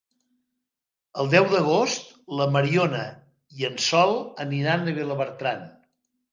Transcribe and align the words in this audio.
El 1.23 1.29
deu 1.33 1.45
d'agost 1.51 2.09
na 2.41 2.49
Mariona 2.57 3.03
i 3.61 3.69
en 3.71 3.79
Sol 3.91 4.19
aniran 4.49 4.93
a 4.97 4.99
Vilabertran. 5.01 5.65